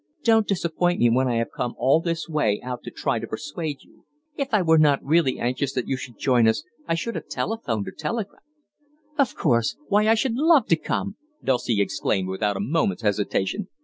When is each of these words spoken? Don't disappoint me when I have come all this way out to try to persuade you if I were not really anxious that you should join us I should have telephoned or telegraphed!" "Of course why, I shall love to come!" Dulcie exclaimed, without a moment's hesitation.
Don't 0.23 0.47
disappoint 0.47 0.99
me 0.99 1.11
when 1.11 1.27
I 1.27 1.35
have 1.35 1.51
come 1.55 1.75
all 1.77 2.01
this 2.01 2.27
way 2.27 2.59
out 2.63 2.81
to 2.85 2.89
try 2.89 3.19
to 3.19 3.27
persuade 3.27 3.83
you 3.83 4.05
if 4.35 4.51
I 4.51 4.63
were 4.63 4.79
not 4.79 5.05
really 5.05 5.37
anxious 5.37 5.73
that 5.73 5.87
you 5.87 5.95
should 5.95 6.17
join 6.17 6.47
us 6.47 6.63
I 6.87 6.95
should 6.95 7.13
have 7.13 7.27
telephoned 7.27 7.87
or 7.87 7.91
telegraphed!" 7.91 8.47
"Of 9.19 9.35
course 9.35 9.77
why, 9.89 10.07
I 10.07 10.15
shall 10.15 10.31
love 10.33 10.65
to 10.69 10.75
come!" 10.75 11.17
Dulcie 11.43 11.79
exclaimed, 11.83 12.29
without 12.29 12.57
a 12.57 12.61
moment's 12.61 13.03
hesitation. 13.03 13.67